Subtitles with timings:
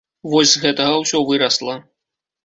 [0.31, 1.75] Вось з гэтага ўсё вырасла.